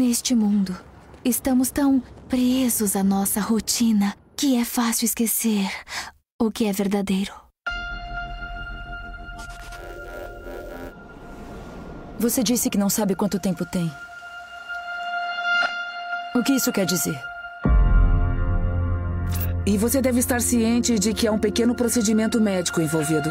[0.00, 0.74] Neste mundo,
[1.22, 5.70] estamos tão presos à nossa rotina que é fácil esquecer
[6.40, 7.30] o que é verdadeiro.
[12.18, 13.92] Você disse que não sabe quanto tempo tem.
[16.34, 17.20] O que isso quer dizer?
[19.66, 23.30] E você deve estar ciente de que há um pequeno procedimento médico envolvido.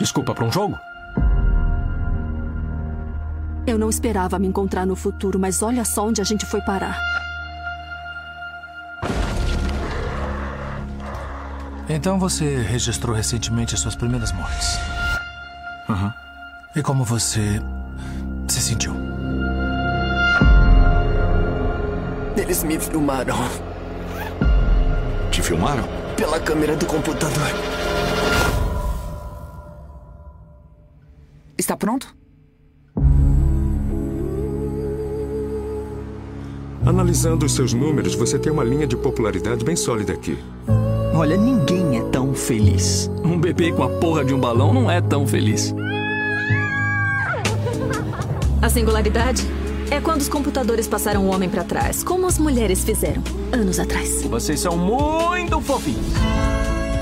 [0.00, 0.80] Desculpa, para um jogo?
[3.72, 7.00] Eu não esperava me encontrar no futuro, mas olha só onde a gente foi parar.
[11.88, 14.76] Então você registrou recentemente as suas primeiras mortes.
[15.88, 16.04] Aham.
[16.04, 16.12] Uhum.
[16.76, 17.62] E como você
[18.46, 18.94] se sentiu?
[22.36, 23.38] Eles me filmaram.
[25.30, 25.84] Te filmaram?
[26.14, 27.48] Pela câmera do computador.
[31.56, 32.21] Está pronto?
[36.84, 40.36] Analisando os seus números, você tem uma linha de popularidade bem sólida aqui.
[41.14, 43.08] Olha, ninguém é tão feliz.
[43.22, 45.72] Um bebê com a porra de um balão não é tão feliz.
[48.60, 49.46] A singularidade
[49.90, 54.22] é quando os computadores passaram o homem para trás, como as mulheres fizeram anos atrás.
[54.22, 56.06] Vocês são muito fofinhos.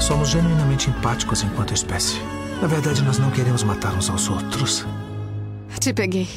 [0.01, 2.17] Somos genuinamente empáticos enquanto espécie.
[2.61, 4.87] Na verdade, nós não queremos matar uns aos outros.
[5.79, 6.29] Te peguei.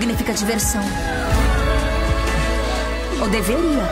[0.00, 0.80] Significa diversão.
[3.20, 3.84] Ou deveria.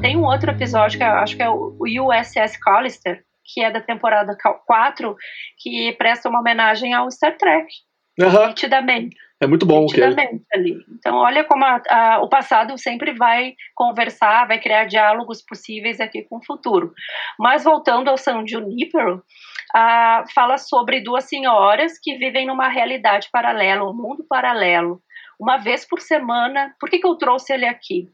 [0.00, 3.82] Tem um outro episódio que eu acho que é o USS Callister, que é da
[3.82, 4.34] temporada
[4.66, 5.14] 4,
[5.58, 7.66] que presta uma homenagem ao Star Trek.
[8.18, 8.46] Uhum.
[8.46, 9.25] Nitidamente.
[9.40, 9.82] É muito bom.
[9.82, 10.58] Nitidamente que...
[10.58, 10.76] ali.
[10.98, 16.22] Então, olha como a, a, o passado sempre vai conversar, vai criar diálogos possíveis aqui
[16.22, 16.92] com o futuro.
[17.38, 19.16] Mas voltando ao São Junipero,
[19.76, 25.02] uh, fala sobre duas senhoras que vivem numa realidade paralela, um mundo paralelo.
[25.38, 26.74] Uma vez por semana.
[26.80, 28.08] Por que, que eu trouxe ele aqui?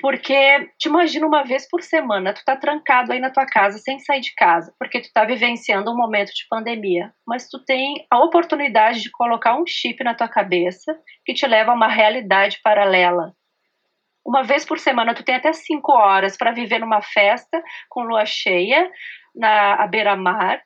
[0.00, 3.98] Porque te imagina uma vez por semana, tu tá trancado aí na tua casa sem
[3.98, 8.22] sair de casa, porque tu tá vivenciando um momento de pandemia, mas tu tem a
[8.22, 13.32] oportunidade de colocar um chip na tua cabeça que te leva a uma realidade paralela.
[14.24, 18.24] Uma vez por semana tu tem até cinco horas para viver numa festa com lua
[18.24, 18.88] cheia
[19.34, 20.60] na beira-mar.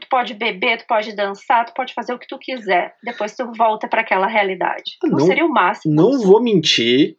[0.00, 2.96] Tu pode beber, tu pode dançar, tu pode fazer o que tu quiser.
[3.04, 4.96] Depois tu volta para aquela realidade.
[5.02, 5.94] Não, não seria o máximo.
[5.94, 7.16] Não vou mentir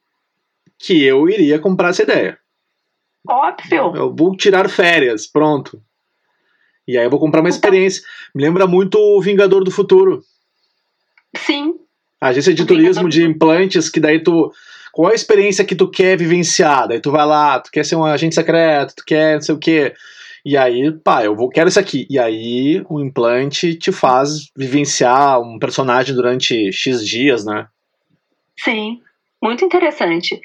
[0.79, 2.37] que eu iria comprar essa ideia.
[3.27, 3.93] Óbvio.
[3.95, 5.81] Eu vou tirar férias, pronto.
[6.87, 8.01] E aí eu vou comprar uma então, experiência.
[8.33, 10.23] Me lembra muito o Vingador do Futuro.
[11.35, 11.75] Sim.
[12.21, 14.51] A agência de turismo de implantes, que daí tu.
[14.93, 16.87] Qual é a experiência que tu quer vivenciar?
[16.87, 19.59] Daí tu vai lá, tu quer ser um agente secreto, tu quer não sei o
[19.59, 19.93] quê.
[20.43, 22.07] E aí, pá, eu vou, quero isso aqui.
[22.09, 27.67] E aí o implante te faz vivenciar um personagem durante X dias, né?
[28.57, 29.01] Sim.
[29.41, 30.39] Muito interessante.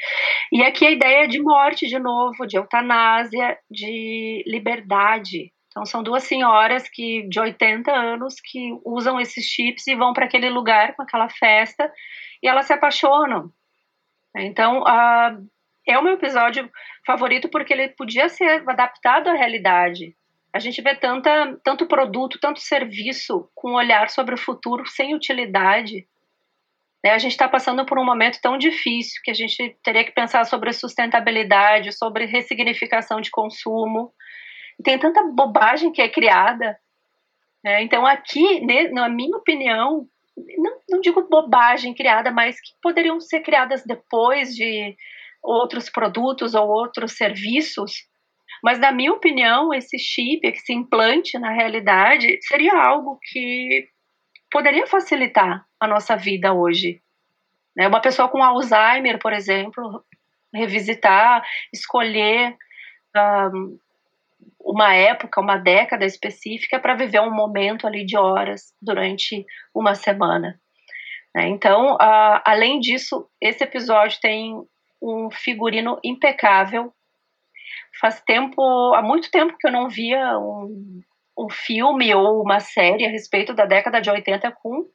[0.52, 5.50] E aqui a ideia de morte, de novo, de eutanásia, de liberdade.
[5.68, 10.26] Então, são duas senhoras que de 80 anos que usam esses chips e vão para
[10.26, 11.90] aquele lugar com aquela festa
[12.42, 13.50] e elas se apaixonam.
[14.36, 15.48] Então, uh,
[15.88, 16.70] é o meu episódio
[17.06, 20.14] favorito porque ele podia ser adaptado à realidade.
[20.52, 25.14] A gente vê tanta, tanto produto, tanto serviço com um olhar sobre o futuro sem
[25.14, 26.06] utilidade?
[27.10, 30.44] A gente está passando por um momento tão difícil que a gente teria que pensar
[30.44, 34.12] sobre sustentabilidade, sobre ressignificação de consumo.
[34.84, 36.78] Tem tanta bobagem que é criada.
[37.64, 37.82] Né?
[37.82, 40.06] Então, aqui, na minha opinião,
[40.58, 44.96] não, não digo bobagem criada, mas que poderiam ser criadas depois de
[45.42, 47.92] outros produtos ou outros serviços.
[48.62, 53.88] Mas, na minha opinião, esse chip, esse implante na realidade, seria algo que
[54.52, 57.00] poderia facilitar a nossa vida hoje.
[57.74, 57.88] Né?
[57.88, 60.04] Uma pessoa com Alzheimer, por exemplo,
[60.54, 62.54] revisitar, escolher
[63.16, 63.78] um,
[64.60, 69.44] uma época, uma década específica para viver um momento ali de horas durante
[69.74, 70.60] uma semana.
[71.34, 71.48] Né?
[71.48, 74.54] Então, uh, além disso, esse episódio tem
[75.00, 76.92] um figurino impecável.
[77.98, 78.62] Faz tempo,
[78.94, 81.02] há muito tempo que eu não via um,
[81.36, 84.86] um filme ou uma série a respeito da década de 80 com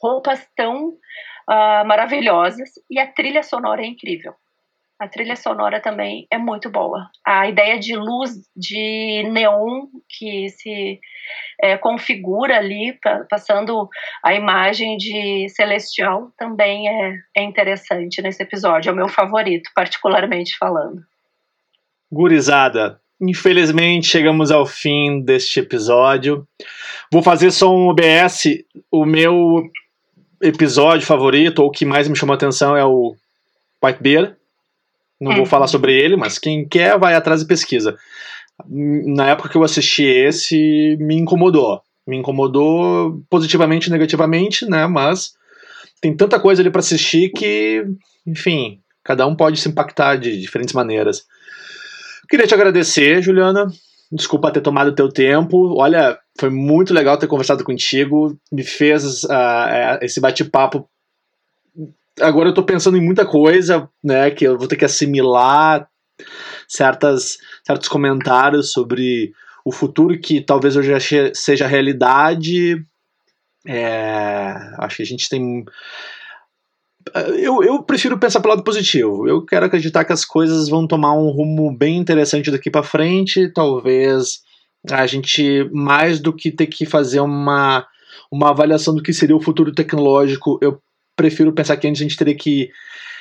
[0.00, 4.34] roupas tão uh, maravilhosas e a trilha sonora é incrível.
[4.98, 7.10] A trilha sonora também é muito boa.
[7.26, 11.00] A ideia de luz de neon que se
[11.60, 12.96] é, configura ali,
[13.28, 13.88] passando
[14.22, 18.90] a imagem de Celestial, também é, é interessante nesse episódio.
[18.90, 21.02] É o meu favorito, particularmente falando.
[22.10, 23.00] Gurizada,
[23.30, 26.46] infelizmente chegamos ao fim deste episódio.
[27.10, 28.64] Vou fazer só um OBS.
[28.90, 29.64] O meu
[30.42, 33.14] episódio favorito, ou o que mais me chamou a atenção, é o
[33.82, 34.36] White Bear.
[35.20, 35.36] Não é.
[35.36, 37.96] vou falar sobre ele, mas quem quer vai atrás e pesquisa.
[38.68, 41.80] Na época que eu assisti esse, me incomodou.
[42.06, 44.86] Me incomodou positivamente e negativamente, né?
[44.86, 45.32] Mas
[46.00, 47.84] tem tanta coisa ali para assistir que,
[48.26, 51.24] enfim, cada um pode se impactar de diferentes maneiras.
[52.28, 53.66] Queria te agradecer, Juliana.
[54.10, 55.74] Desculpa ter tomado teu tempo.
[55.76, 58.38] Olha, foi muito legal ter conversado contigo.
[58.52, 60.88] Me fez uh, esse bate-papo.
[62.20, 64.30] Agora eu tô pensando em muita coisa, né?
[64.30, 65.88] Que eu vou ter que assimilar
[66.68, 69.32] certas, certos comentários sobre
[69.64, 70.92] o futuro que talvez hoje
[71.34, 72.84] seja realidade.
[73.66, 75.64] É, acho que a gente tem
[77.14, 79.28] eu, eu prefiro pensar pelo lado positivo.
[79.28, 83.52] Eu quero acreditar que as coisas vão tomar um rumo bem interessante daqui para frente.
[83.52, 84.40] Talvez
[84.90, 87.86] a gente, mais do que ter que fazer uma,
[88.30, 90.78] uma avaliação do que seria o futuro tecnológico, eu
[91.16, 92.68] prefiro pensar que antes a gente teria que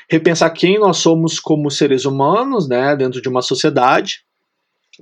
[0.10, 4.24] repensar quem nós somos como seres humanos, né, dentro de uma sociedade.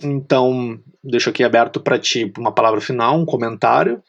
[0.01, 4.01] Então, deixo aqui aberto para ti uma palavra final, um comentário.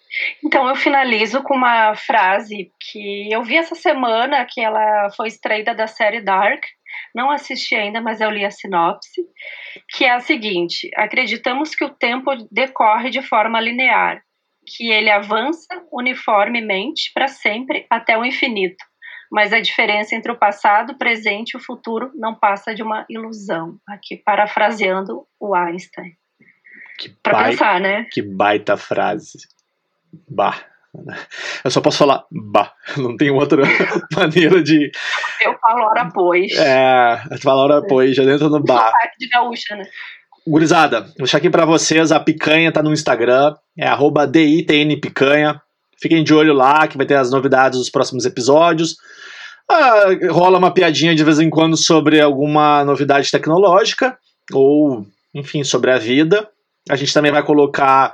[0.44, 5.74] Então, eu finalizo com uma frase que eu vi essa semana, que ela foi extraída
[5.74, 6.62] da série Dark.
[7.14, 9.22] Não assisti ainda, mas eu li a sinopse,
[9.88, 14.22] que é a seguinte: acreditamos que o tempo decorre de forma linear,
[14.66, 18.91] que ele avança uniformemente para sempre até o infinito
[19.32, 23.06] mas a diferença entre o passado, o presente e o futuro não passa de uma
[23.08, 23.78] ilusão.
[23.88, 26.12] Aqui, parafraseando o Einstein.
[27.22, 28.06] Para pensar, né?
[28.12, 29.38] Que baita frase.
[30.28, 30.60] Bah.
[31.64, 32.74] Eu só posso falar bah.
[32.98, 33.62] Não tem outra
[34.14, 34.90] maneira de.
[35.40, 36.52] Eu falo hora pois.
[36.52, 38.92] É, eu falo hora pois, já dentro no bah.
[39.18, 39.84] de gaúcha, né?
[40.46, 42.12] Gurizada, vou deixar aqui pra vocês.
[42.12, 43.54] A picanha tá no Instagram.
[43.78, 45.62] É arroba DITNPicanha.
[46.02, 48.96] Fiquem de olho lá que vai ter as novidades dos próximos episódios.
[49.70, 54.18] Ah, rola uma piadinha de vez em quando sobre alguma novidade tecnológica
[54.52, 56.48] ou, enfim, sobre a vida.
[56.90, 58.12] A gente também vai colocar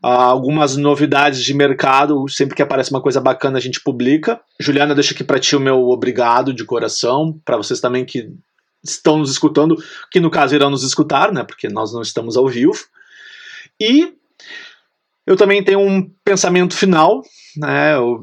[0.00, 2.28] ah, algumas novidades de mercado.
[2.28, 4.40] Sempre que aparece uma coisa bacana, a gente publica.
[4.60, 7.36] Juliana, deixa aqui para ti o meu obrigado de coração.
[7.44, 8.30] Para vocês também que
[8.80, 9.76] estão nos escutando,
[10.08, 11.42] que no caso irão nos escutar, né?
[11.42, 12.78] Porque nós não estamos ao vivo.
[13.80, 14.14] E
[15.26, 17.22] eu também tenho um pensamento final,
[17.56, 17.94] né?
[17.94, 18.20] Eu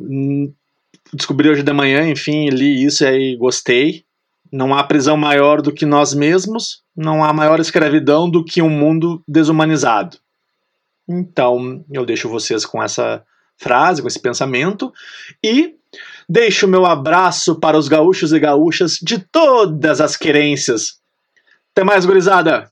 [1.13, 4.03] descobri hoje de manhã, enfim, li isso e aí gostei.
[4.51, 8.69] Não há prisão maior do que nós mesmos, não há maior escravidão do que um
[8.69, 10.17] mundo desumanizado.
[11.07, 13.23] Então, eu deixo vocês com essa
[13.57, 14.91] frase, com esse pensamento
[15.43, 15.75] e
[16.27, 20.99] deixo meu abraço para os gaúchos e gaúchas de todas as querências.
[21.73, 22.69] Até mais, gurizada!